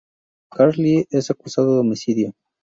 Carl 0.49 0.73
Lee 0.79 1.05
es 1.11 1.29
acusado 1.29 1.75
de 1.75 1.81
homicidio. 1.81 2.33